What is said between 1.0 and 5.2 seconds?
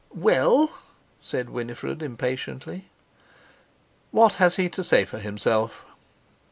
said Winifred impatiently. "What has he to say for